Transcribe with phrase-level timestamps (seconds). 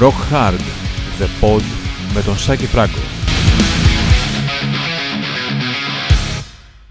[0.00, 0.60] Rock Hard,
[1.18, 1.62] The Pod
[2.14, 2.98] με τον Σάκη Φράγκο.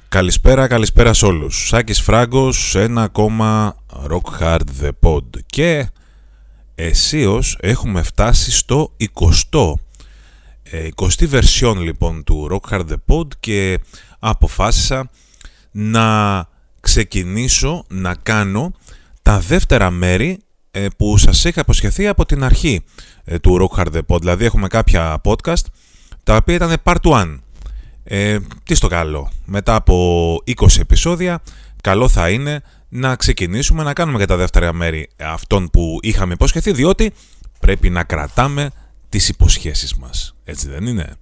[0.08, 1.68] Καλησπέρα, καλησπέρα σε όλους.
[1.68, 3.76] Σάκης Φράγκος, ένα ακόμα
[4.10, 5.24] Rock Hard The Pod.
[5.46, 5.88] Και
[6.76, 9.74] εσείως έχουμε φτάσει στο 20ο.
[10.96, 13.80] 20η version λοιπόν του Rock Hard The Pod και
[14.20, 15.10] αποφάσισα
[15.72, 16.48] να
[16.80, 18.72] ξεκινήσω να κάνω
[19.22, 20.47] τα δεύτερα μέρη ε,
[20.98, 22.84] που σας είχα αποσχεθεί από την αρχή
[23.24, 24.20] ε, του Rock Hard The Pod.
[24.20, 25.66] Δηλαδή έχουμε κάποια podcast
[26.24, 27.40] τα οποία ήταν part 1.
[28.04, 29.32] Ε, τι στο καλό.
[29.46, 31.42] Μετά από 20 επεισόδια
[31.82, 36.72] καλό θα είναι να ξεκινήσουμε να κάνουμε και τα δεύτερα μέρη αυτών που είχαμε υποσχεθεί
[36.72, 37.14] διότι
[37.60, 38.70] πρέπει να κρατάμε
[39.10, 40.36] τις υποσχέσεις μας.
[40.44, 41.16] Έτσι δεν είναι;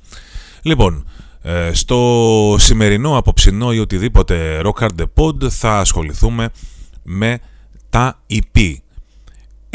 [0.61, 1.07] Λοιπόν,
[1.41, 6.49] ε, στο σημερινό, απόψινό ή οτιδήποτε Rock Hard The Pod θα ασχοληθούμε
[7.03, 7.39] με
[7.89, 8.75] τα EP.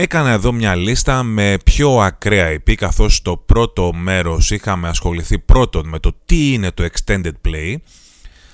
[0.02, 5.88] Έκανα εδώ μια λίστα με πιο ακραία EP καθώς στο πρώτο μέρος είχαμε ασχοληθεί πρώτον
[5.88, 7.74] με το τι είναι το Extended Play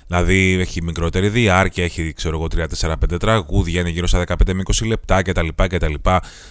[0.06, 4.34] Δηλαδή έχει μικρότερη διάρκεια, έχει ξέρω εγώ 3-4-5 τραγούδια, είναι γύρω στα 15
[4.82, 5.48] 20 λεπτά κτλ.
[5.54, 5.94] κτλ.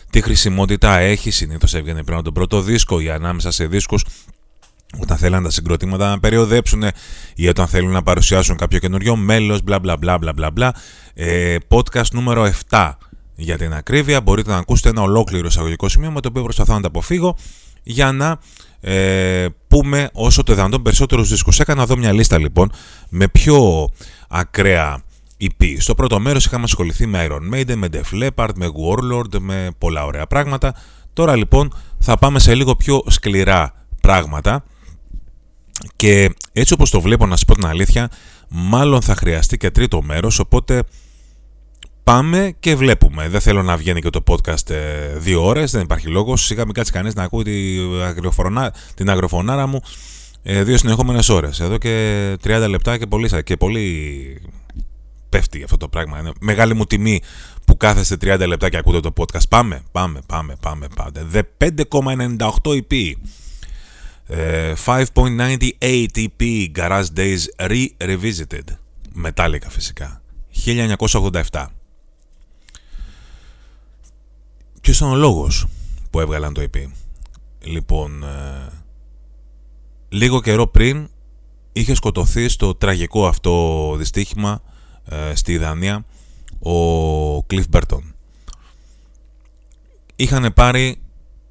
[0.10, 4.06] Τι χρησιμότητα έχει, συνήθως έβγαινε πριν από τον πρώτο δίσκο ή ανάμεσα σε δίσκους
[5.00, 6.84] όταν θέλουν τα συγκροτήματα να περιοδέψουν
[7.36, 10.76] ή όταν θέλουν να παρουσιάσουν κάποιο καινούριο μέλος, μπλα μπλα μπλα μπλα μπλα.
[11.14, 12.92] Ε, podcast νούμερο 7
[13.36, 14.22] για την ακρίβεια.
[14.22, 17.36] Μπορείτε να ακούσετε ένα ολόκληρο εισαγωγικό σημείο με το οποίο προσπαθώ να τα αποφύγω
[17.84, 18.40] για να
[18.80, 21.60] ε, πούμε όσο το δυνατόν περισσότερους δίσκους.
[21.60, 22.72] Έκανα εδώ μια λίστα λοιπόν
[23.10, 23.90] με πιο
[24.30, 25.04] ακραία
[25.42, 25.76] EP.
[25.78, 30.06] Στο πρώτο μέρος είχαμε ασχοληθεί με Iron Maiden, με Def Leppard, με Warlord, με πολλά
[30.06, 30.76] ωραία πράγματα.
[31.14, 34.64] Τώρα λοιπόν θα πάμε σε λίγο πιο σκληρά πράγματα
[35.96, 38.10] και έτσι όπως το βλέπω να σας πω την αλήθεια
[38.50, 40.84] μάλλον θα χρειαστεί και τρίτο μέρος οπότε
[42.06, 43.30] πάμε και βλέπουμε.
[43.30, 46.46] Δεν θέλω να βγαίνει και το podcast ε, δύο ώρες, δεν υπάρχει λόγος.
[46.46, 47.44] Σιγά μην κάτσει κανείς να ακούει
[48.96, 49.82] την αγροφωνάρα μου
[50.44, 51.60] ε, δύο συνεχόμενες ώρες.
[51.60, 54.42] Εδώ και 30 λεπτά και πολύ, και πολύ
[55.30, 56.20] πέφτει αυτό το πράγμα.
[56.20, 57.22] Είναι μεγάλη μου τιμή
[57.66, 59.50] που κάθεστε 30 λεπτά και ακούτε το podcast.
[59.50, 60.88] Πάμε, πάμε, πάμε, πάμε.
[60.96, 61.46] πάμε.
[61.58, 63.14] 5,98 EP.
[64.86, 65.70] 5.98
[66.16, 68.68] EP Garage Days Re-Revisited.
[69.24, 70.22] Metallica φυσικά.
[70.66, 71.66] 1987.
[74.86, 75.66] Ποιος ήταν ο λόγος
[76.10, 76.78] που έβγαλαν το EP.
[77.64, 78.70] Λοιπόν, ε,
[80.10, 81.10] λίγο καιρό πριν
[81.72, 84.62] είχε σκοτωθεί στο τραγικό αυτό δυστύχημα
[85.06, 86.06] ε, στη Δανία
[86.60, 88.02] ο Cliff Burton.
[90.16, 91.02] Είχαν πάρει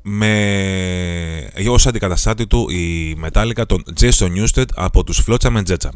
[0.03, 5.95] με ως αντικαταστάτη του η Metallica τον Jason Newsted από τους Flotsam and Jetsam.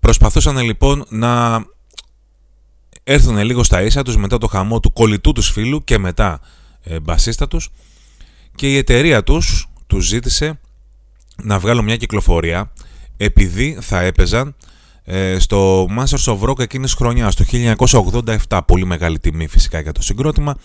[0.00, 1.64] Προσπαθούσαν λοιπόν να
[3.10, 6.40] έρθουν λίγο στα ίσα τους μετά το χαμό του κολλητού τους φίλου και μετά
[6.82, 7.70] ε, μπασίστα τους
[8.54, 10.60] και η εταιρεία τους τους ζήτησε
[11.42, 12.72] να βγάλουν μια κυκλοφορία
[13.16, 14.54] επειδή θα έπαιζαν
[15.04, 17.44] ε, στο Masters of Rock εκείνης χρονιάς το
[18.48, 20.56] 1987 πολύ μεγάλη τιμή φυσικά για το συγκρότημα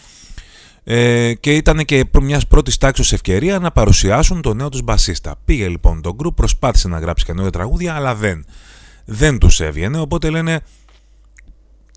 [0.83, 5.35] ε, και ήταν και μιας πρώτης τάξης ευκαιρία να παρουσιάσουν το νέο τους μπασίστα.
[5.45, 8.45] Πήγε λοιπόν το group, προσπάθησε να γράψει καινούργια τραγούδια, αλλά δεν.
[9.05, 10.61] Δεν τους έβγαινε, οπότε λένε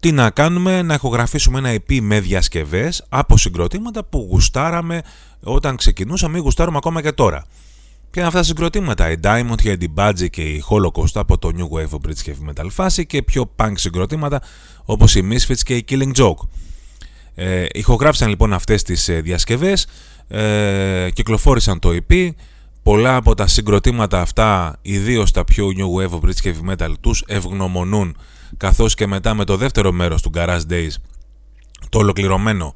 [0.06, 5.02] τι να κάνουμε, να ηχογραφήσουμε ένα EP με διασκευές από συγκροτήματα που γουστάραμε
[5.42, 7.44] όταν ξεκινούσαμε ή γουστάρουμε ακόμα και τώρα.
[8.10, 11.50] Ποια είναι αυτά τα συγκροτήματα, η Diamond, η Eddie Budgie και η Holocaust από το
[11.56, 14.42] New Wave of British Heavy Metal φάση και πιο punk συγκροτήματα
[14.84, 16.48] όπως η Misfits και η Killing Joke.
[17.34, 19.86] Ε, ηχογράφησαν λοιπόν αυτές τις ε, διασκευές,
[20.28, 22.30] ε, κυκλοφόρησαν το EP,
[22.82, 27.24] πολλά από τα συγκροτήματα αυτά, ιδίως τα πιο New Wave of British Heavy Metal, τους
[27.26, 28.16] ευγνωμονούν
[28.56, 30.90] καθώς και μετά με το δεύτερο μέρος του Garage Days,
[31.88, 32.74] το ολοκληρωμένο,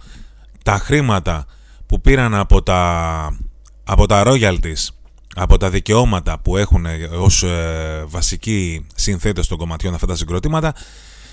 [0.64, 1.46] τα χρήματα
[1.86, 3.38] που πήραν από τα,
[3.84, 4.88] από τα royalties,
[5.34, 6.86] από τα δικαιώματα που έχουν
[7.18, 10.74] ως ε, βασικοί συνθέτες των κομματιών αυτά τα συγκροτήματα,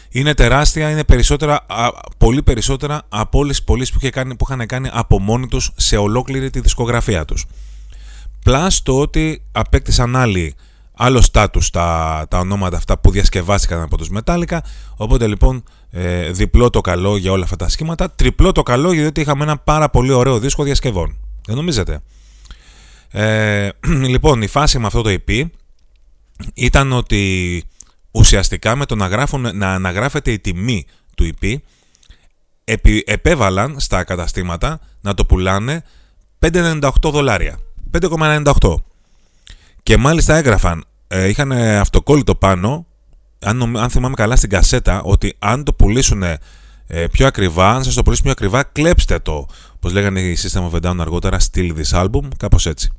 [0.10, 1.66] είναι τεράστια, είναι περισσότερα,
[2.18, 4.00] πολύ περισσότερα από όλες τις πωλήσεις που,
[4.38, 7.45] που είχαν κάνει από μόνοι τους σε ολόκληρη τη δισκογραφία τους.
[8.44, 10.56] Πλάς το ότι απέκτησαν άλλοι
[10.97, 14.57] άλλο στάτους τα, τα ονόματα αυτά που διασκευάστηκαν από τους Metallica,
[14.95, 19.21] οπότε λοιπόν ε, διπλό το καλό για όλα αυτά τα σχήματα, τριπλό το καλό γιατί
[19.21, 21.17] είχαμε ένα πάρα πολύ ωραίο δίσκο διασκευών.
[21.45, 21.99] Δεν νομίζετε;
[23.11, 23.69] Ε,
[24.13, 25.44] λοιπόν, η φάση με αυτό το EP
[26.53, 27.63] ήταν ότι
[28.11, 30.85] ουσιαστικά με το να, γράφουν, να αναγράφεται η τιμή
[31.15, 31.55] του EP
[32.63, 35.83] επί, επέβαλαν στα καταστήματα να το πουλάνε
[36.39, 37.59] 5,98 δολάρια.
[38.01, 38.75] 5,98.
[39.83, 42.86] Και μάλιστα έγραφαν, ε, είχαν αυτοκόλλητο πάνω,
[43.39, 46.24] αν, αν θυμάμαι καλά στην κασέτα, ότι αν το πουλήσουν
[46.88, 49.45] ε, πιο ακριβά, αν σας το πουλήσει πιο ακριβά, κλέψτε το.
[49.75, 52.92] Όπως λέγανε οι System of a Down αργότερα, steal this album, κάπως έτσι.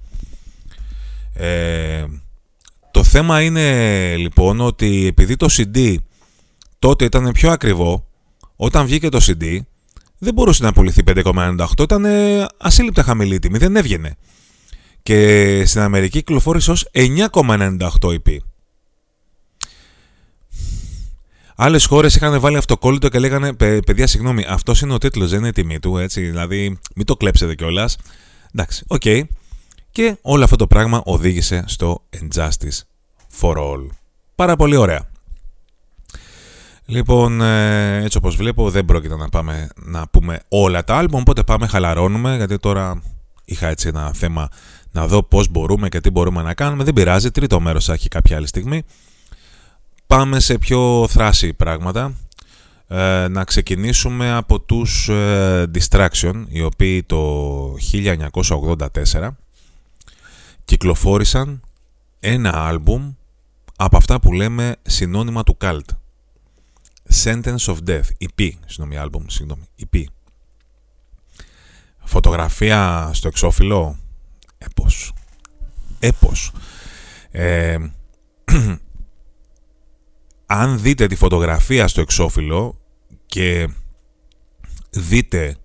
[1.35, 2.05] Ε,
[2.91, 5.95] το θέμα είναι λοιπόν ότι επειδή το CD
[6.79, 8.07] τότε ήταν πιο ακριβό,
[8.57, 9.59] όταν βγήκε το CD
[10.19, 12.07] δεν μπορούσε να πουληθεί 5,98, ήταν
[12.59, 14.17] ασύλληπτα χαμηλή τιμή, δεν έβγαινε.
[15.09, 18.37] Και στην Αμερική κυκλοφόρησε ως 9,98 EP.
[21.57, 23.53] Άλλες χώρες είχαν βάλει αυτοκόλλητο και λέγανε
[23.87, 25.97] Παιδιά, συγγνώμη, αυτός είναι ο τίτλος, δεν είναι η τιμή του.
[25.97, 27.97] Έτσι, δηλαδή, μην το κλέψετε κιόλας.
[28.55, 29.01] Εντάξει, οκ.
[29.05, 29.23] Okay.
[29.91, 32.81] Και όλο αυτό το πράγμα οδήγησε στο Injustice
[33.41, 33.87] for All.
[34.35, 35.11] Πάρα πολύ ωραία.
[36.87, 41.43] Λοιπόν, ε, έτσι όπως βλέπω δεν πρόκειται να πάμε να πούμε όλα τα άλμπομ, οπότε
[41.43, 43.03] πάμε χαλαρώνουμε, γιατί τώρα
[43.45, 44.49] είχα έτσι ένα θέμα
[44.91, 46.85] να δω πώς μπορούμε και τι μπορούμε να κάνουμε.
[46.85, 48.83] Δεν πειράζει, τρίτο μέρος θα έχει κάποια άλλη στιγμή.
[50.07, 52.15] Πάμε σε πιο θράση πράγματα.
[52.91, 59.29] Ε, να ξεκινήσουμε από τους ε, Distraction, οι οποίοι το 1984
[60.65, 61.61] κυκλοφόρησαν
[62.21, 63.13] ένα άλμπουμ
[63.77, 65.81] από αυτά που λέμε συνώνυμα του Cult.
[67.25, 70.05] Sentence of Death, EP, συγγνώμη, άλμπουμ, συγγνώμη, EP.
[72.05, 73.97] Φωτογραφία στο εξώφυλλο,
[74.59, 75.13] έπος.
[75.99, 76.53] Έπος.
[77.31, 77.77] Ε,
[80.47, 82.79] αν δείτε τη φωτογραφία στο εξώφυλλο
[83.27, 83.69] και
[84.91, 85.57] δείτε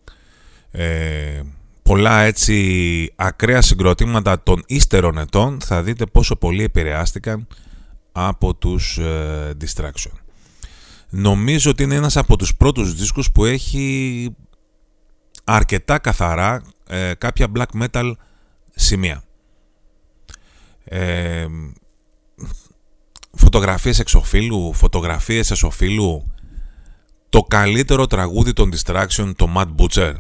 [0.72, 1.42] ε,
[1.84, 7.48] πολλά έτσι ακραία συγκροτήματα των ύστερων ετών θα δείτε πόσο πολύ επηρεάστηκαν
[8.12, 10.12] από τους ε, Distraction.
[11.10, 14.30] Νομίζω ότι είναι ένας από τους πρώτους δίσκους που έχει
[15.44, 18.14] αρκετά καθαρά ε, κάποια black metal
[18.76, 19.24] σημεία.
[20.84, 21.46] Ε,
[23.32, 26.34] φωτογραφίες εξοφίλου, φωτογραφίες εσοφίλου,
[27.30, 30.14] το καλύτερο τραγούδι των Distraction, το Mad Butcher.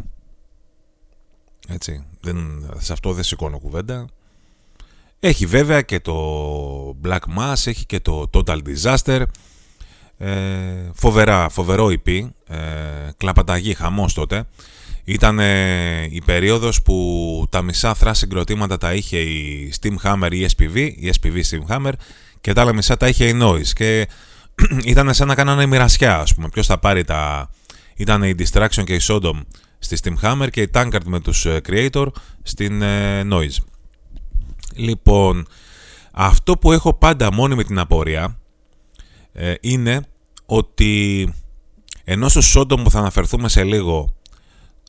[1.67, 4.05] Έτσι, δεν, σε αυτό δεν σηκώνω κουβέντα.
[5.19, 6.15] Έχει βέβαια και το
[7.03, 9.23] Black Mass, έχει και το Total Disaster.
[10.17, 12.57] Ε, φοβερά, φοβερό EP, ε,
[13.17, 14.47] κλαπαταγή, χαμός τότε.
[15.03, 15.39] Ήταν
[16.09, 20.75] η περίοδος που τα μισά θρά συγκροτήματα τα είχε η Steam Hammer ή η SPV,
[20.75, 21.91] η SPV Steam Hammer
[22.41, 24.07] και τα άλλα μισά τα είχε η Noise και
[24.85, 26.49] ήταν σαν να κάνανε μοιρασιά ας πούμε.
[26.49, 27.49] Ποιος θα πάρει τα...
[27.95, 29.41] Ήταν η Distraction και η Sodom
[29.79, 32.07] στη Steam Hammer και η Tankard με τους ε, Creator
[32.43, 33.57] στην ε, Noise.
[34.75, 35.47] Λοιπόν,
[36.11, 38.37] αυτό που έχω πάντα μόνη με την απορία
[39.33, 40.07] ε, είναι
[40.45, 41.33] ότι
[42.03, 44.13] ενώ στο Sodom που θα αναφερθούμε σε λίγο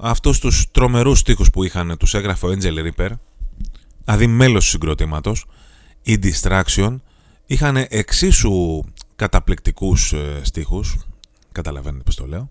[0.01, 3.11] αυτούς τους τρομερούς στίχους που είχαν τους έγραφε ο Angel Reaper
[4.05, 5.47] δηλαδή μέλος του συγκροτήματος
[6.03, 6.97] η Distraction
[7.47, 8.85] είχαν εξίσου
[9.17, 10.97] καταπληκτικούς ε, στίχους
[11.53, 12.51] καταλαβαίνετε πως το λέω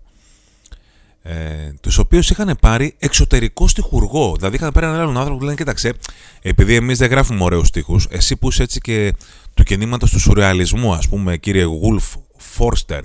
[1.26, 4.34] ε, τους οποίους είχαν πάρει εξωτερικό στιχουργό.
[4.36, 5.94] Δηλαδή είχαν πάρει έναν άλλον άνθρωπο που λένε: Κοίταξε,
[6.42, 9.14] επειδή εμείς δεν γράφουμε ωραίους στίχους, εσύ που είσαι έτσι και
[9.54, 13.04] του κινήματος του σουρεαλισμού, ας πούμε, κύριε Γουλφ Φόρστερ,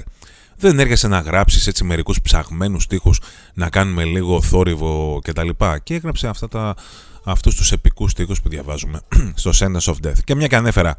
[0.59, 3.19] δεν έρχεσαι να γράψεις έτσι μερικούς ψαγμένους στίχους,
[3.53, 5.49] να κάνουμε λίγο θόρυβο κτλ.
[5.49, 6.75] Και, και έγραψε αυτά τα,
[7.23, 9.01] αυτούς τους επικούς στίχους που διαβάζουμε
[9.41, 10.23] στο Sentence of Death.
[10.23, 10.97] Και μια και ανέφερα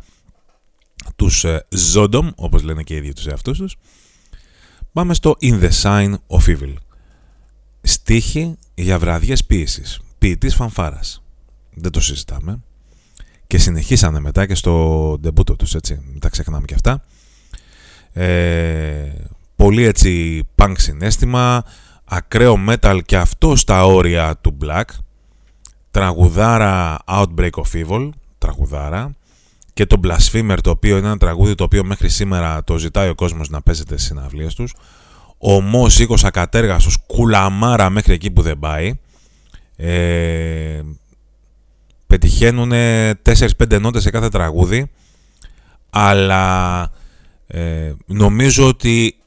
[1.16, 3.76] τους ε, Zodom, όπως λένε και οι ίδιοι τους εαυτούς τους,
[4.92, 6.74] πάμε στο In the Sign of Evil.
[7.82, 10.00] Στίχη για βραδιές ποίησης.
[10.18, 11.22] Ποιητής φανφάρας.
[11.74, 12.60] Δεν το συζητάμε.
[13.46, 16.02] Και συνεχίσανε μετά και στο ντεμπούτο τους, έτσι.
[16.10, 17.04] Μην τα ξεχνάμε και αυτά.
[18.12, 19.12] Ε,
[19.60, 21.64] πολύ έτσι punk συνέστημα.
[22.04, 24.84] Ακραίο metal και αυτό στα όρια του black.
[25.90, 28.08] Τραγουδάρα Outbreak of Evil.
[28.38, 29.16] Τραγουδάρα.
[29.72, 33.14] Και το Blasphemer το οποίο είναι ένα τραγούδι το οποίο μέχρι σήμερα το ζητάει ο
[33.14, 34.74] κόσμος να παίζεται στις συναυλίες τους
[35.38, 38.98] ομό οίκος ακατέργαστος, κουλαμάρα μέχρι εκεί που δεν πάει.
[39.76, 40.80] Ε,
[42.06, 44.90] πετυχαίνουν 4-5 νότες σε κάθε τραγούδι,
[45.90, 46.82] αλλά
[47.46, 49.19] ε, νομίζω ότι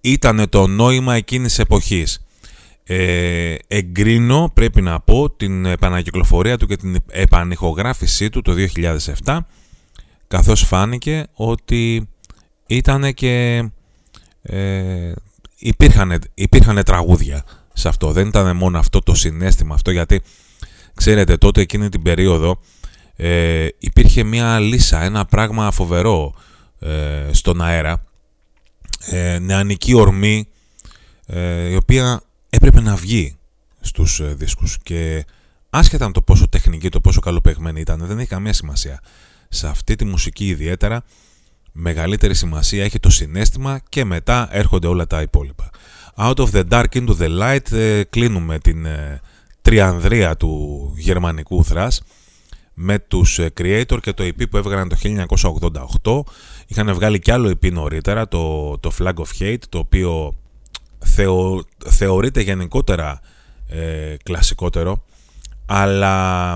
[0.00, 2.26] ήταν το νόημα εκείνης εποχής.
[2.84, 8.54] Ε, εγκρίνω, πρέπει να πω, την επανακυκλοφορία του και την επανηχογράφησή του το
[9.24, 9.38] 2007,
[10.28, 12.08] καθώς φάνηκε ότι
[12.66, 13.64] ήταν και
[14.42, 15.12] ε,
[15.58, 18.12] υπήρχαν, υπήρχαν τραγούδια σε αυτό.
[18.12, 20.20] Δεν ήταν μόνο αυτό το συνέστημα αυτό γιατί
[20.94, 22.60] ξέρετε τότε εκείνη την περίοδο
[23.16, 26.34] ε, υπήρχε μια λύσα, ένα πράγμα φοβερό
[26.78, 28.02] ε, στον αέρα
[28.98, 30.48] ε, νεανική ορμή
[31.26, 33.36] ε, η οποία έπρεπε να βγει
[33.80, 34.78] στους ε, δίσκους.
[34.82, 35.24] Και
[35.70, 39.02] άσχετα με το πόσο τεχνική, το πόσο καλοπαιγμένη ήταν δεν έχει καμία σημασία.
[39.48, 41.04] Σε αυτή τη μουσική ιδιαίτερα
[41.72, 45.70] μεγαλύτερη σημασία έχει το συνέστημα και μετά έρχονται όλα τα υπόλοιπα.
[46.16, 49.20] Out of the Dark into the Light ε, κλείνουμε την ε,
[49.62, 52.02] τριανδρία του γερμανικού θρας
[52.74, 54.96] με τους ε, Creator και το EP που έβγαλαν το
[56.02, 56.20] 1988
[56.68, 60.36] είχαν βγάλει κι άλλο EP νωρίτερα το, το Flag of Hate το οποίο
[60.98, 63.20] θεω, θεωρείται γενικότερα
[63.68, 65.04] ε, κλασικότερο
[65.66, 66.52] αλλά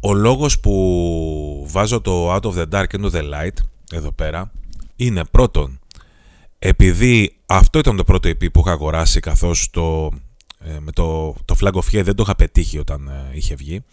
[0.00, 3.56] ο λόγος που βάζω το Out of the Dark into the Light
[3.92, 4.52] εδώ πέρα
[4.96, 5.80] είναι πρώτον
[6.58, 10.10] επειδή αυτό ήταν το πρώτο EP που είχα αγοράσει καθώς το,
[10.58, 13.84] ε, με το, το Flag of Hate δεν το είχα πετύχει όταν ε, είχε βγει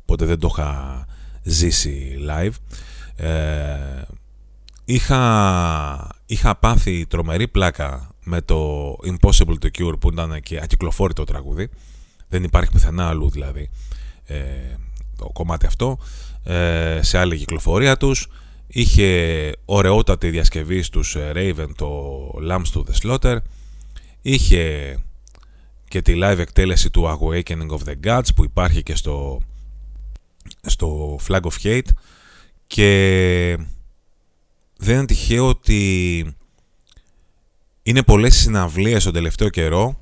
[0.00, 1.06] οπότε δεν το είχα
[1.42, 2.52] ζήσει live
[3.20, 4.02] ε,
[4.84, 11.68] είχα, είχα πάθει τρομερή πλάκα με το Impossible to Cure που ήταν και ακυκλοφόρητο τραγούδι.
[12.28, 13.70] Δεν υπάρχει πουθενά αλλού δηλαδή
[14.26, 14.36] ε,
[15.16, 15.98] το κομμάτι αυτό
[16.42, 18.28] ε, σε άλλη κυκλοφορία τους.
[18.66, 22.12] Είχε ωραιότατη διασκευή στους ε, Raven το
[22.48, 23.36] Lambs to the Slaughter.
[24.22, 24.96] Είχε
[25.88, 29.40] και τη live εκτέλεση του Awakening of the Gods που υπάρχει και στο,
[30.66, 31.90] στο Flag of Hate
[32.70, 33.58] και
[34.76, 36.34] δεν είναι τυχαίο ότι
[37.82, 39.98] είναι πολλές συναυλίες τον τελευταίο καιρό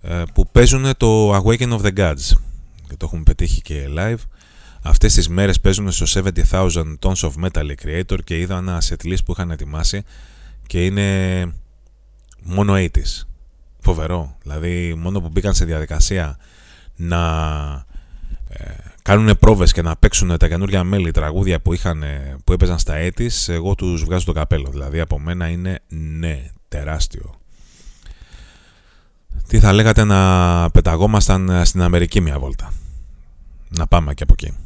[0.00, 2.32] ε, που παίζουν το Awakening of the Gods.
[2.88, 4.18] Και το έχουμε πετύχει και live.
[4.82, 9.32] Αυτές τις μέρες παίζουν στο 70,000 Tons of Metal Creator και είδα ένα setlist που
[9.32, 10.02] είχαν ετοιμάσει
[10.66, 11.52] και είναι
[12.42, 13.26] μόνο 80's
[13.78, 14.36] φοβερό.
[14.42, 16.38] Δηλαδή μόνο που μπήκαν σε διαδικασία
[16.96, 17.22] να
[18.48, 22.04] ε, κάνουν πρόβες και να παίξουν τα καινούργια μέλη τραγούδια που, είχαν,
[22.44, 24.70] που έπαιζαν στα έτη, εγώ τους βγάζω το καπέλο.
[24.70, 27.34] Δηλαδή από μένα είναι ναι, τεράστιο.
[29.46, 32.72] Τι θα λέγατε να πεταγόμασταν στην Αμερική μια βόλτα;
[33.68, 34.56] Να πάμε και από εκεί.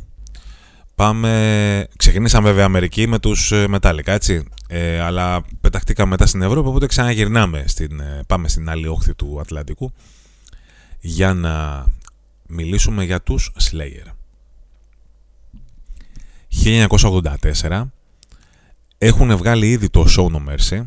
[0.94, 1.88] Πάμε...
[1.96, 4.44] Ξεκινήσαμε βέβαια Αμερική με τους ε, Metallica, έτσι.
[4.68, 7.64] Ε, αλλά πεταχτήκαμε μετά στην Ευρώπη, οπότε ξαναγυρνάμε.
[7.66, 9.92] Στην, ε, πάμε στην άλλη όχθη του Ατλαντικού
[11.00, 11.84] για να
[12.46, 14.13] μιλήσουμε για τους Slayer.
[16.64, 17.85] 1984
[18.99, 20.87] έχουν βγάλει ήδη το Show No Mercy.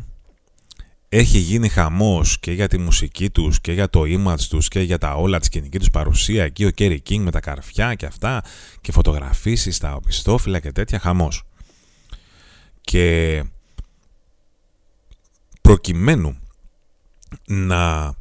[1.08, 4.98] Έχει γίνει χαμός και για τη μουσική τους και για το image τους και για
[4.98, 8.42] τα όλα τη σκηνική τους παρουσία εκεί ο Kerry King με τα καρφιά και αυτά
[8.80, 11.42] και φωτογραφίσεις στα οπισθόφυλλα και τέτοια χαμός.
[12.80, 13.42] Και
[15.60, 16.38] προκειμένου
[17.46, 18.14] να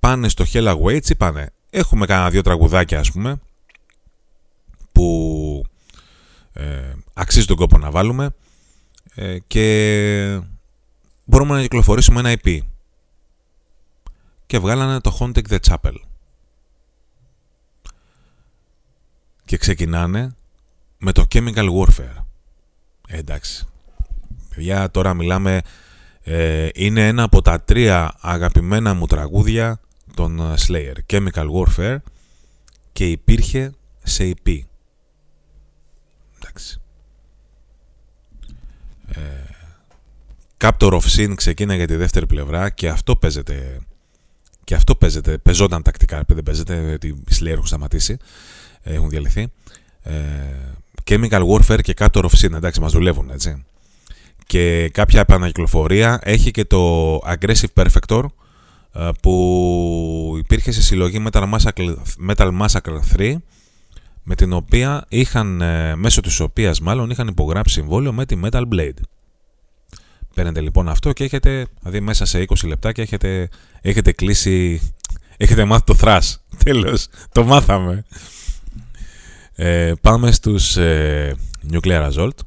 [0.00, 3.40] πάνε στο Hella Waits είπανε έχουμε κανένα δύο τραγουδάκια ας πούμε
[4.92, 5.33] που ε,
[7.14, 8.34] αξίζει τον κόπο να βάλουμε
[9.14, 10.40] ε, και
[11.24, 12.58] μπορούμε να κυκλοφορήσουμε ένα IP.
[14.46, 15.94] Και βγάλανε το Haunting the Chapel.
[19.44, 20.34] Και ξεκινάνε
[20.98, 22.24] με το Chemical Warfare.
[23.08, 23.66] Ε, εντάξει.
[24.48, 25.60] Παιδιά, τώρα μιλάμε...
[26.26, 29.80] Ε, είναι ένα από τα τρία αγαπημένα μου τραγούδια
[30.14, 30.94] των Slayer.
[31.10, 31.96] Chemical Warfare
[32.92, 34.58] και υπήρχε σε EP.
[36.36, 36.80] Εντάξει.
[39.08, 39.20] Ε,
[40.58, 43.78] Captor of Sin ξεκίναγε τη δεύτερη πλευρά και αυτό παίζεται.
[44.64, 45.38] Και αυτό παίζεται.
[45.38, 46.24] Παίζονταν τακτικά.
[46.26, 46.84] Δεν παίζεται.
[46.88, 48.16] Γιατί οι Slayer έχουν σταματήσει.
[48.82, 49.48] Έχουν διαλυθεί.
[50.02, 50.12] Ε,
[51.04, 52.52] Chemical Warfare και Captor of Sin.
[52.52, 53.64] Εντάξει, μας δουλεύουν έτσι.
[54.46, 58.24] Και κάποια επανακυκλοφορία έχει και το Aggressive Perfector
[58.92, 61.94] ε, που υπήρχε σε συλλογή Metal Massacre,
[62.28, 63.36] Metal Massacre 3
[64.24, 68.62] με την οποία είχαν, ε, μέσω της οποίας μάλλον είχαν υπογράψει συμβόλαιο με τη Metal
[68.72, 68.98] Blade.
[70.34, 73.48] Παίρνετε λοιπόν αυτό και έχετε, δηλαδή μέσα σε 20 λεπτά και έχετε,
[73.80, 74.80] έχετε κλείσει,
[75.36, 76.34] έχετε μάθει το thrash.
[76.64, 78.04] Τέλος, το μάθαμε.
[79.54, 81.36] Ε, πάμε στους ε,
[81.72, 82.38] Nuclear Assault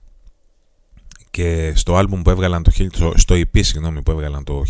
[1.32, 2.72] και στο album που έβγαλαν το,
[3.16, 4.64] στο EP συγγνώμη, που έβγαλαν το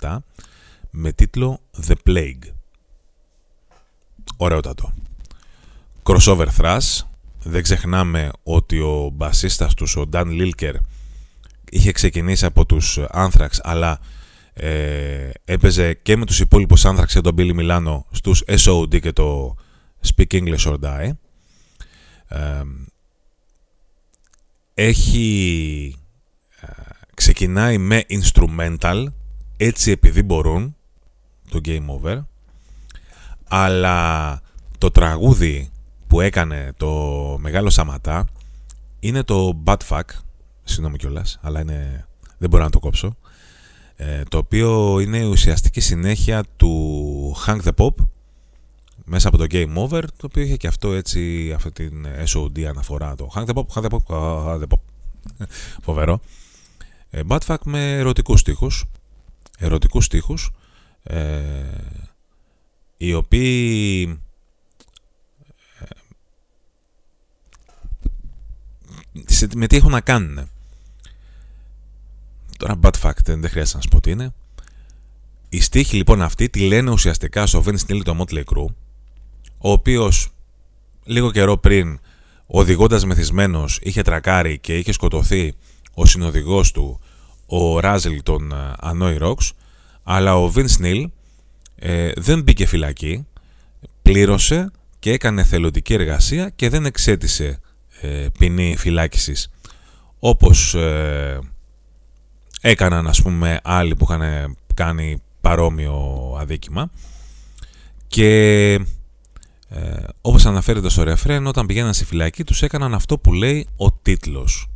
[0.00, 0.16] 1987
[0.90, 2.52] με τίτλο The Plague.
[4.36, 4.92] Ωραιότατο.
[6.02, 7.00] Crossover thrash.
[7.42, 10.74] Δεν ξεχνάμε ότι ο μπασίστας τους, ο Dan Lilker,
[11.70, 14.00] είχε ξεκινήσει από τους Anthrax αλλά
[14.52, 19.56] ε, έπαιζε και με τους υπόλοιπους Anthrax και τον Billy Milano στους SOD και το
[20.06, 21.10] Speak English or Die
[22.28, 22.62] ε,
[24.74, 25.96] έχει
[26.60, 26.66] ε,
[27.14, 29.04] ξεκινάει με instrumental
[29.56, 30.76] έτσι επειδή μπορούν
[31.50, 32.24] το Game Over
[33.48, 34.40] αλλά
[34.78, 35.70] το τραγούδι
[36.10, 36.90] που έκανε το
[37.40, 38.26] Μεγάλο Σαματά
[39.00, 40.02] είναι το Bad Fuck
[40.64, 42.06] συγγνώμη κιόλας, αλλά είναι,
[42.38, 43.16] δεν μπορώ να το κόψω.
[43.96, 47.94] Ε, το οποίο είναι η ουσιαστική συνέχεια του Hang the Pop
[49.04, 53.14] μέσα από το Game Over, το οποίο είχε και αυτό έτσι, αυτή την SOD αναφορά.
[53.14, 54.80] Το Hang the Pop, Hang the Pop, Hang the Pop.
[55.86, 56.20] Φοβερό.
[57.10, 58.84] Ε, Badfuck με ερωτικούς στίχους.
[59.58, 60.50] ερωτικούς στίχους
[61.02, 61.20] ε,
[62.96, 64.20] οι οποίοι
[69.42, 70.50] ε, με τι έχουν να κάνουν.
[72.56, 74.32] Τώρα bad fact, δεν χρειάζεται να σου πω τι είναι.
[75.48, 78.74] Οι στίχοι λοιπόν αυτοί τη λένε ουσιαστικά στο Vince Neil το Motley Crue,
[79.58, 80.28] ο οποίος
[81.04, 82.00] λίγο καιρό πριν
[82.46, 85.54] οδηγώντας μεθυσμένος είχε τρακάρει και είχε σκοτωθεί
[85.94, 87.00] ο συνοδηγός του
[87.46, 89.50] ο Ράζελ των Annoy Rocks
[90.02, 91.04] αλλά ο Vince Neil
[91.74, 93.26] ε, δεν μπήκε φυλακή
[94.02, 97.56] πλήρωσε και έκανε θελοντική εργασία και δεν εξέτησε ε,
[98.38, 99.50] ποινή φυλάκισης.
[100.18, 101.38] Όπως ε,
[102.60, 106.90] έκαναν ας πούμε άλλοι που είχαν κάνει παρόμοιο αδίκημα.
[108.06, 108.72] Και
[109.68, 113.92] ε, όπως αναφέρεται στο ρεφρέν όταν πηγαίναν στη φυλακή τους έκαναν αυτό που λέει ο
[113.92, 114.68] τίτλος.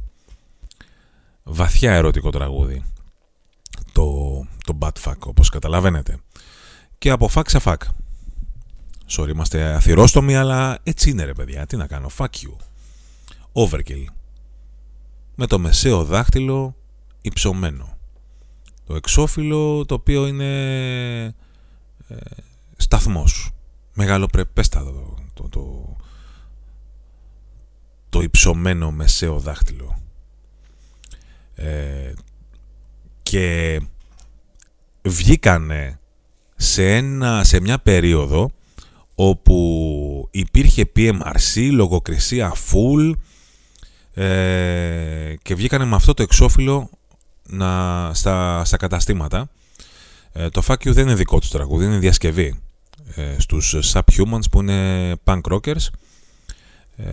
[1.42, 2.84] Βαθιά ερωτικό τραγούδι.
[3.92, 6.18] Το, το Fuck όπως καταλαβαίνετε.
[6.98, 7.76] Και από fuck σε fuck.
[9.16, 11.66] Sorry είμαστε αθυρόστομοι αλλά έτσι είναι ρε παιδιά.
[11.66, 12.56] Τι να κάνω fuck you
[13.54, 14.04] overkill.
[15.34, 16.76] Με το μεσαίο δάχτυλο
[17.20, 17.96] υψωμένο.
[18.86, 21.24] Το εξώφυλλο το οποίο είναι
[22.08, 22.16] ε,
[22.76, 23.50] σταθμός.
[23.94, 25.96] Μεγαλοπρεπέστατο το, το,
[28.08, 29.98] το υψωμένο μεσαίο δάχτυλο.
[31.54, 32.12] Ε,
[33.22, 33.80] και
[35.02, 36.00] βγήκανε
[36.56, 38.50] σε, ένα, σε μια περίοδο
[39.14, 43.12] όπου υπήρχε PMRC, λογοκρισία full
[44.14, 46.90] ε, και βγήκανε με αυτό το εξώφυλλο
[47.48, 49.48] να, στα, στα καταστήματα.
[50.32, 52.54] Ε, το Fuck You δεν είναι δικό τους τραγούδι, είναι διασκευή
[53.14, 55.86] ε, στους Subhumans που είναι punk rockers.
[56.96, 57.12] Ε,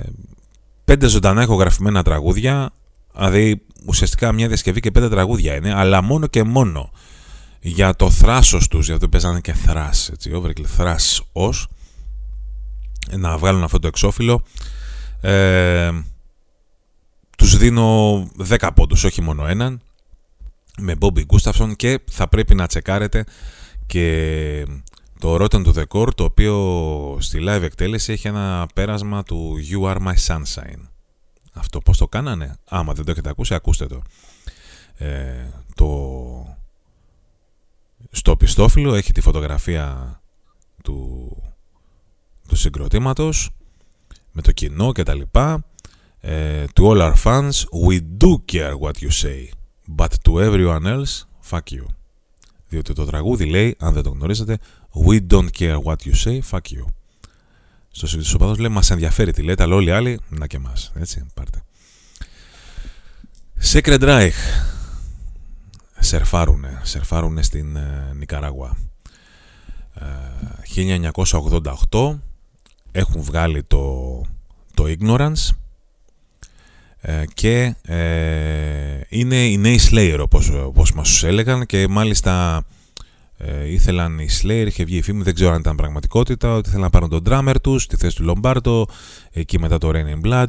[0.85, 2.71] πέντε ζωντανά ηχογραφημένα τραγούδια,
[3.15, 6.91] δηλαδή ουσιαστικά μια διασκευή και πέντε τραγούδια είναι, αλλά μόνο και μόνο
[7.61, 11.67] για το θράσος τους, γιατί παίζανε και θράς, έτσι, overkill θράς ως,
[13.11, 14.43] να βγάλουν αυτό το εξώφυλλο.
[15.21, 15.91] Ε,
[17.51, 18.17] τους δίνω
[18.49, 19.81] 10 πόντους, όχι μόνο έναν,
[20.77, 23.23] με Bobby Gustafson και θα πρέπει να τσεκάρετε
[23.85, 24.65] και
[25.19, 29.81] το Rotten to the Core, το οποίο στη live εκτέλεση έχει ένα πέρασμα του You
[29.81, 30.81] Are My Sunshine.
[31.53, 34.01] Αυτό πώς το κάνανε; Άμα δεν το έχετε ακούσει, ακούστε το.
[34.97, 36.57] Ε, το...
[38.11, 40.19] Στο πιστόφυλλο έχει τη φωτογραφία
[40.83, 41.37] του,
[42.47, 43.49] του συγκροτήματος
[44.31, 45.65] με το κοινό και τα λοιπά.
[46.23, 49.49] Ε, to all our fans, we do care what you say,
[49.97, 51.85] but to everyone else, fuck you.
[52.67, 54.57] Διότι το τραγούδι λέει, αν δεν το γνωρίζετε,
[54.93, 56.85] We don't care what you say, fuck you.
[57.91, 60.91] Στο στους λέει, μας ενδιαφέρει τι λέτε, αλλά όλοι οι άλλοι, να και εμάς.
[60.95, 61.63] Έτσι, πάρτε.
[63.73, 64.31] Secret Reich.
[65.99, 68.77] Σερφάρουνε, σερφάρουνε στην ε, Νικαράγουα.
[69.93, 70.05] Ε,
[71.89, 72.19] 1988
[72.91, 74.21] έχουν βγάλει το,
[74.73, 75.49] το Ignorance
[77.01, 82.63] ε, και ε, είναι οι νέοι Slayer όπως, όπως μας έλεγαν και μάλιστα
[83.37, 86.83] ε, ήθελαν οι Slayer, είχε βγει η φήμη, δεν ξέρω αν ήταν πραγματικότητα, ότι ήθελαν
[86.83, 88.87] να πάρουν τον drummer τους στη θέση του Λομπάρτο,
[89.31, 90.47] εκεί μετά το Rain in Blood,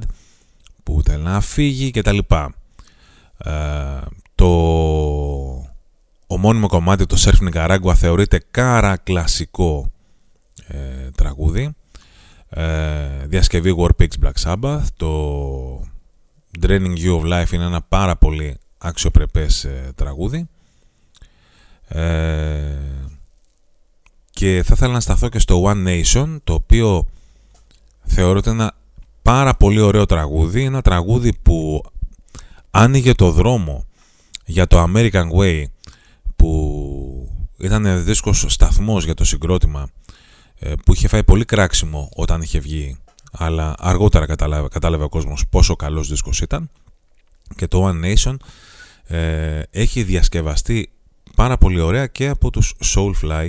[0.82, 2.18] που ήθελε να φύγει κτλ.
[3.38, 3.50] Ε,
[4.34, 4.48] το
[6.26, 9.90] ομώνυμο κομμάτι, το Surf Nicaragua, θεωρείται κάρα κλασικό
[10.66, 11.74] ε, τραγούδι.
[12.48, 14.84] Ε, διασκευή Warpix Black Sabbath.
[14.96, 15.91] Το
[16.60, 20.48] Draining You of Life είναι ένα πάρα πολύ αξιοπρεπές ε, τραγούδι.
[21.88, 22.78] Ε,
[24.30, 27.06] και θα ήθελα να σταθώ και στο One Nation, το οποίο
[28.02, 28.74] θεωρώ ότι είναι ένα
[29.22, 30.64] πάρα πολύ ωραίο τραγούδι.
[30.64, 31.82] Ένα τραγούδι που
[32.70, 33.86] άνοιγε το δρόμο
[34.44, 35.64] για το American Way,
[36.36, 39.88] που ήταν δίσκος σταθμός για το συγκρότημα,
[40.58, 42.96] ε, που είχε φάει πολύ κράξιμο όταν είχε βγει,
[43.32, 46.70] αλλά αργότερα κατάλαβε, κατάλαβε ο κόσμος πόσο καλός δίσκος ήταν.
[47.56, 48.36] Και το One Nation
[49.06, 50.92] ε, έχει διασκευαστεί
[51.36, 53.48] πάρα πολύ ωραία και από τους Soulfly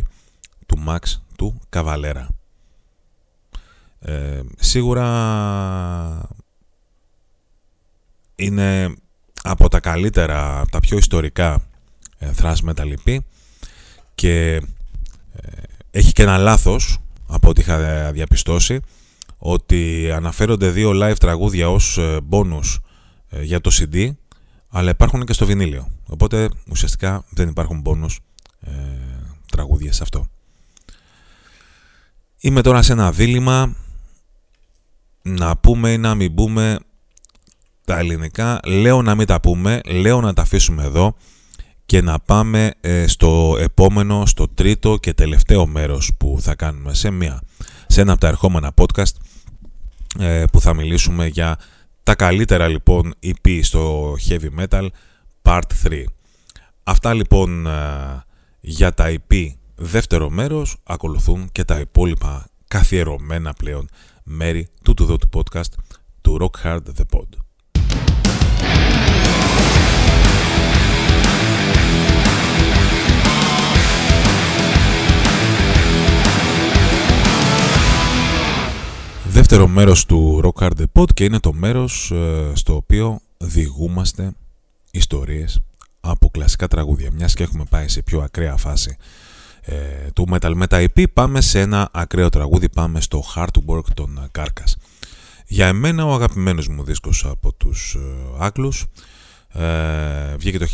[0.66, 1.00] του Max
[1.38, 2.28] του Καβαλέρα.
[4.00, 6.30] Ε, σίγουρα
[8.36, 8.96] είναι
[9.44, 11.62] από τα καλύτερα, από τα πιο ιστορικά
[12.18, 13.18] ε, thrash metal
[14.16, 14.62] και ε,
[15.92, 18.80] έχει και ένα λάθος από ό,τι είχα διαπιστώσει
[19.46, 22.78] ότι αναφέρονται δύο live τραγούδια ως ε, bonus
[23.30, 24.12] ε, για το CD
[24.70, 25.88] αλλά υπάρχουν και στο βινίλιο.
[26.08, 28.20] Οπότε ουσιαστικά δεν υπάρχουν πόνους
[28.60, 28.72] ε,
[29.52, 30.28] τραγούδια σε αυτό.
[32.40, 33.76] Είμαι τώρα σε ένα δίλημα
[35.22, 36.80] να πούμε ή να μην πούμε
[37.86, 38.60] τα ελληνικά.
[38.66, 41.16] Λέω να μην τα πούμε, λέω να τα αφήσουμε εδώ
[41.86, 47.10] και να πάμε ε, στο επόμενο, στο τρίτο και τελευταίο μέρος που θα κάνουμε σε,
[47.10, 47.42] μια,
[47.88, 49.33] σε ένα από τα ερχόμενα podcast ε,
[50.52, 51.58] που θα μιλήσουμε για
[52.04, 54.88] τα καλύτερα λοιπόν EP στο heavy metal
[55.42, 56.04] part 3.
[56.84, 57.68] Αυτά λοιπόν
[58.60, 63.90] για τα EP δεύτερο μέρος ακολουθούν και τα υπόλοιπα καθιερωμένα πλέον
[64.24, 65.72] μέρη του του του podcast
[66.22, 67.28] του Rock Hard The Pod.
[79.46, 84.32] Δεύτερο μέρος του Rock Hard The Pod και είναι το μέρος ε, στο οποίο διηγούμαστε
[84.92, 85.60] ιστορίες
[86.00, 87.10] από κλασικά τραγούδια.
[87.14, 88.98] Μιας και έχουμε πάει σε πιο ακραία φάση
[89.62, 89.76] ε,
[90.14, 94.74] του Metal Meta EP πάμε σε ένα ακραίο τραγούδι, πάμε στο Hard Work των Carcass.
[95.48, 98.00] Για εμένα ο αγαπημένος μου δίσκος από τους ε,
[98.40, 98.86] Άγγλους
[99.50, 100.66] ε, βγήκε το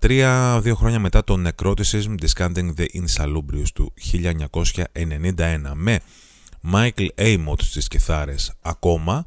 [0.00, 6.00] 1993, δύο χρόνια μετά το Necroticism Discarding the Insalubrious του 1991 με
[6.72, 9.24] Michael Amott στις κιθάρες ακόμα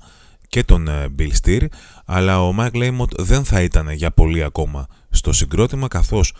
[0.47, 1.65] και τον ε, Bill Steer
[2.05, 6.33] αλλά ο Michael Amott δεν θα ήταν για πολύ ακόμα στο συγκρότημα καθώς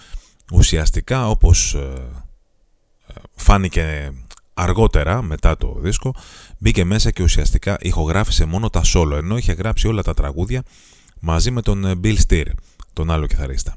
[0.52, 1.94] ουσιαστικά όπως ε,
[3.36, 4.14] φάνηκε
[4.54, 6.14] αργότερα μετά το δίσκο
[6.58, 10.64] μπήκε μέσα και ουσιαστικά ηχογράφησε μόνο τα solo ενώ είχε γράψει όλα τα τραγούδια
[11.24, 12.48] μαζί με τον ε, Bill Steer,
[12.94, 13.76] τον άλλο κιθαρίστα.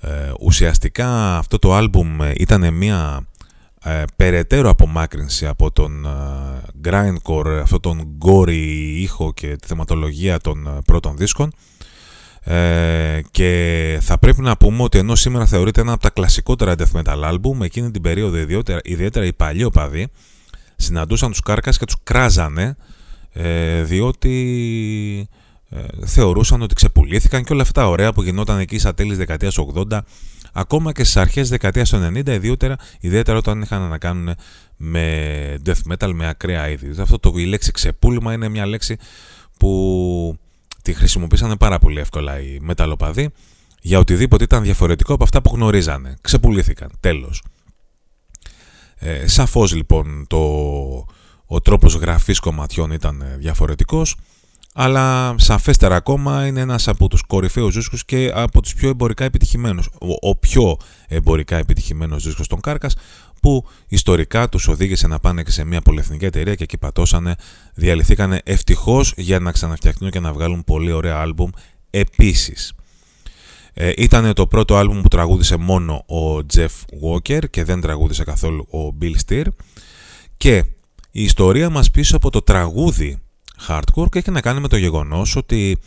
[0.00, 3.26] Ε, ουσιαστικά αυτό το άλμπουμ ε, ήταν μια
[3.84, 6.08] ε, περαιτέρω απομάκρυνση από τον ε,
[6.84, 11.52] grindcore, αυτό τον gory ήχο και τη θεματολογία των πρώτων δίσκων.
[12.44, 17.00] Ε, και θα πρέπει να πούμε ότι ενώ σήμερα θεωρείται ένα από τα κλασικότερα death
[17.02, 20.08] metal album, εκείνη την περίοδο ιδιαίτερα, ιδιαίτερα οι παλιοί οπαδοί
[20.76, 22.76] συναντούσαν τους κάρκας και τους κράζανε
[23.32, 25.28] ε, διότι
[25.68, 29.98] ε, θεωρούσαν ότι ξεπουλήθηκαν και όλα αυτά ωραία που γινόταν εκεί στα τέλη δεκαετίας 80
[30.52, 34.34] ακόμα και στις αρχές δεκαετίας 90 ιδιαίτερα, ιδιαίτερα όταν είχαν να κάνουν
[34.76, 37.00] με death metal με ακραία είδη.
[37.00, 38.96] Αυτό το η λέξη ξεπούλημα είναι μια λέξη
[39.58, 40.38] που
[40.82, 43.30] τη χρησιμοποίησαν πάρα πολύ εύκολα οι μεταλλοπαδοί
[43.80, 46.16] για οτιδήποτε ήταν διαφορετικό από αυτά που γνωρίζανε.
[46.20, 46.90] Ξεπουλήθηκαν.
[47.00, 47.42] Τέλος.
[48.98, 50.38] Ε, σαφώς λοιπόν το,
[51.46, 54.16] ο τρόπος γραφής κομματιών ήταν διαφορετικός
[54.72, 59.86] αλλά σαφέστερα ακόμα είναι ένας από τους κορυφαίους δίσκους και από τους πιο εμπορικά επιτυχημένους.
[59.86, 60.76] Ο, ο πιο
[61.08, 62.96] εμπορικά επιτυχημένος δίσκος των Κάρκας
[63.40, 67.34] που ιστορικά τους οδήγησε να πάνε και σε μια πολυεθνική εταιρεία και εκεί πατώσανε,
[67.74, 71.50] διαλυθήκανε ευτυχώς για να ξαναφτιαχτούν και να βγάλουν πολύ ωραία άλμπουμ
[71.90, 72.72] επίσης.
[73.74, 78.66] Ε, ήταν το πρώτο άλμπουμ που τραγούδισε μόνο ο Jeff Walker και δεν τραγούδισε καθόλου
[78.70, 79.46] ο Bill Steer
[80.36, 80.64] και
[81.10, 83.22] η ιστορία μας πίσω από το τραγούδι
[83.68, 85.78] hardcore έχει να κάνει με το γεγονός ότι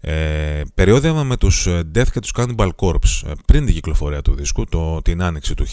[0.00, 4.34] ε, περιόδευα με τους ε, Death και τους Cannibal Corpse ε, πριν την κυκλοφορία του
[4.34, 5.66] δίσκου, το, την άνοιξη του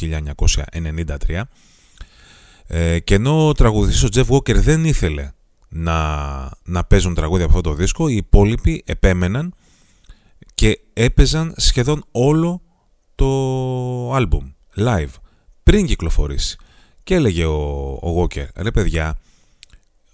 [1.28, 1.42] 1993
[2.68, 5.32] ε, και ενώ ο τραγουδιστής ο Jeff Walker δεν ήθελε
[5.70, 9.54] να, να παίζουν τραγούδια από αυτό το δίσκο, οι υπόλοιποι επέμεναν
[10.56, 12.62] και έπαιζαν σχεδόν όλο
[13.16, 15.14] το άλμπουμ live
[15.64, 16.58] πριν κυκλοφορήσει.
[17.04, 17.60] Και έλεγε ο,
[18.02, 19.18] ο Walker, ρε παιδιά,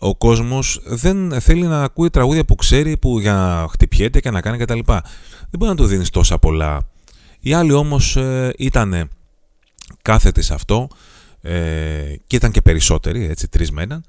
[0.06, 4.42] ο κόσμος δεν θέλει να ακούει τραγούδια που ξέρει που για να χτυπιέται και να
[4.42, 4.80] κάνει κτλ.
[4.86, 6.90] Δεν μπορεί να του δίνεις τόσα πολλά.
[7.40, 9.10] Οι άλλοι όμως ε, ήταν
[10.02, 10.88] κάθετοι σε αυτό
[11.42, 14.06] ε, και ήταν και περισσότεροι, έτσι, τρεις μέναν.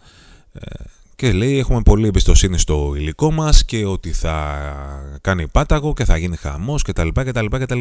[0.53, 0.85] Ε,
[1.17, 6.17] και λέει έχουμε πολύ εμπιστοσύνη στο υλικό μας και ότι θα κάνει πάταγο και θα
[6.17, 7.09] γίνει χαμός κτλ.
[7.13, 7.81] κτλ, κτλ.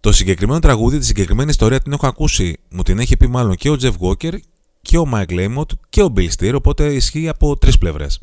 [0.00, 3.70] Το συγκεκριμένο τραγούδι, τη συγκεκριμένη ιστορία την έχω ακούσει, μου την έχει πει μάλλον και
[3.70, 4.38] ο Jeff Walker
[4.82, 8.20] και ο Mike Lamott και ο Bill Steer, οπότε ισχύει από τρεις πλευρές.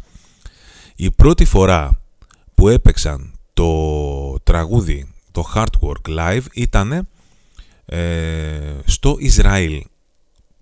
[0.96, 2.02] Η πρώτη φορά
[2.56, 7.08] που έπαιξαν το τραγούδι, το Hardwork Live, ήταν
[7.86, 9.84] ε, στο Ισραήλ.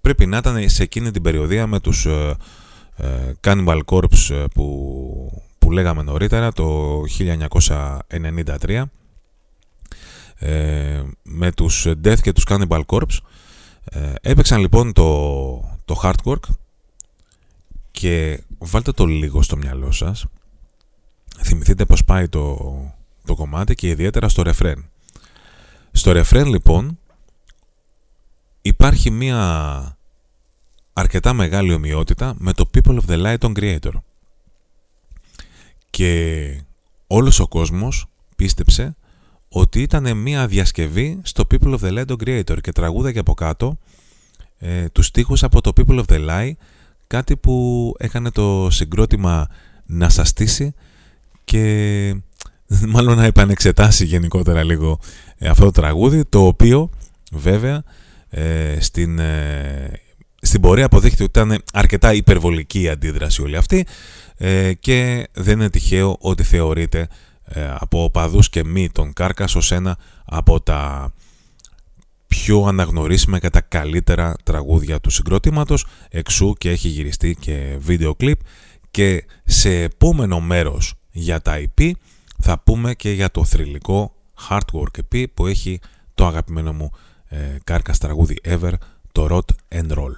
[0.02, 2.36] Πρέπει να ήταν σε εκείνη την περιοδία με τους ε,
[2.96, 7.02] ε Cannibal Corpse ε, που, που λέγαμε νωρίτερα, το
[8.68, 8.84] 1993,
[10.40, 13.18] ε, με τους Death και τους Cannibal Corpse.
[14.22, 16.50] Έπαιξαν λοιπόν το, το hard work
[17.92, 20.26] και βάλτε το λίγο στο μυαλό σας.
[21.44, 22.58] Θυμηθείτε πως πάει το,
[23.26, 24.90] το κομμάτι και ιδιαίτερα στο ρεφρέν.
[25.92, 27.00] Στο ρεφρέν λοιπόν
[28.62, 29.98] υπάρχει μία
[30.94, 33.94] αρκετά μεγάλη ομοιότητα με το People of the Light on Creator.
[35.90, 36.64] Και
[37.08, 38.96] όλος ο κόσμος πίστεψε
[39.50, 43.78] ότι ήταν μία διασκευή στο People of the Light on Creator και τραγούδα από κάτω
[44.58, 46.52] ε, τους στίχους από το People of the Lie,
[47.08, 49.48] κάτι που έκανε το συγκρότημα
[49.86, 50.74] να σας στήσει
[51.44, 52.16] και
[52.94, 55.00] μάλλον να επανεξετάσει γενικότερα λίγο
[55.38, 56.90] ε, αυτό το τραγούδι, το οποίο
[57.32, 57.84] βέβαια
[58.30, 59.92] ε, στην, ε,
[60.42, 63.86] στην πορεία αποδείχθηκε ότι ήταν αρκετά υπερβολική η αντίδραση όλη αυτή
[64.38, 67.08] ε, και δεν είναι τυχαίο ότι θεωρείται
[67.78, 71.12] από οπαδούς και μη τον Κάρκας ως ένα από τα
[72.28, 78.40] πιο αναγνωρίσιμα και τα καλύτερα τραγούδια του συγκροτήματος εξού και έχει γυριστεί και βίντεο κλιπ
[78.92, 81.92] και σε επόμενο μέρος για τα IP
[82.40, 84.16] θα πούμε και για το θρηλυκό
[84.50, 85.80] Hardwork EP που έχει
[86.14, 86.92] το αγαπημένο μου
[87.28, 88.74] ε, κάρκας τραγούδι ever,
[89.12, 90.16] το Rot and Roll.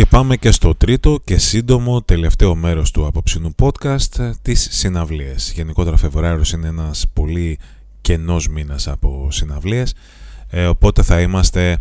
[0.00, 5.52] Και πάμε και στο τρίτο και σύντομο τελευταίο μέρος του απόψινου podcast, ε, τις συναυλίες.
[5.54, 7.58] Γενικότερα Φεβρουάριος είναι ένας πολύ
[8.00, 9.94] κενός μήνας από συναυλίες,
[10.50, 11.78] ε, οπότε θα είμαστε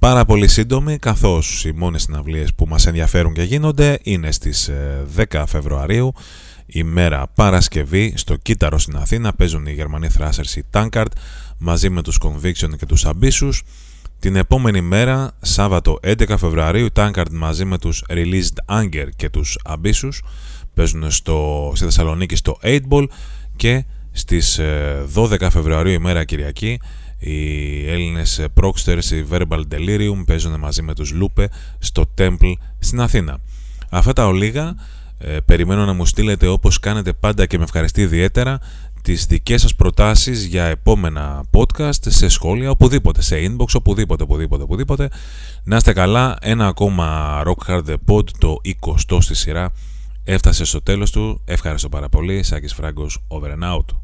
[0.00, 4.70] πάρα πολύ σύντομοι, καθώς οι μόνες συναυλίες που μας ενδιαφέρουν και γίνονται είναι στις
[5.16, 6.12] 10 ε, Φεβρουαρίου,
[6.66, 11.10] ημέρα Παρασκευή, στο Κύτταρο στην Αθήνα, παίζουν οι Γερμανοί Thrashers, οι Tankard,
[11.58, 13.58] μαζί με τους Conviction και τους Abyssus,
[14.18, 20.18] την επόμενη μέρα, Σάββατο 11 Φεβρουαρίου, Tankard μαζί με τους Released Anger και τους Abyssus
[20.74, 23.06] παίζουν στο, στη Θεσσαλονίκη στο 8 Ball
[23.56, 24.60] και στις
[25.14, 26.80] 12 ε, Φεβρουαρίου ημέρα Κυριακή
[27.18, 31.44] οι Έλληνες Proxters, οι Verbal Delirium παίζουν μαζί με τους Lupe
[31.78, 33.38] στο Temple στην Αθήνα.
[33.90, 34.74] Αυτά τα ολίγα
[35.18, 38.58] ε, περιμένω να μου στείλετε όπως κάνετε πάντα και με ευχαριστεί ιδιαίτερα
[39.04, 45.08] τις δικές σας προτάσεις για επόμενα podcast σε σχόλια, οπουδήποτε, σε inbox, οπουδήποτε, οπουδήποτε, οπουδήποτε.
[45.64, 49.72] Να είστε καλά, ένα ακόμα Rock Hard The Pod, το 20 στη σειρά,
[50.24, 51.40] έφτασε στο τέλος του.
[51.44, 52.42] Ευχαριστώ πάρα πολύ.
[52.42, 54.03] Σάκης Φράγκος, over and out.